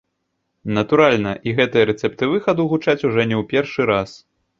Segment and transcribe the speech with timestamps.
[0.77, 4.09] Натуральна, і гэтыя рэцэпты выхаду гучаць ужо не ў першы раз.